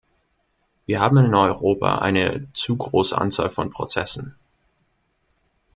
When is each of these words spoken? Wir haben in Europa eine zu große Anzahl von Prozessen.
Wir 0.87 0.99
haben 0.99 1.17
in 1.17 1.35
Europa 1.35 1.99
eine 1.99 2.47
zu 2.53 2.75
große 2.75 3.15
Anzahl 3.15 3.51
von 3.51 3.69
Prozessen. 3.69 4.35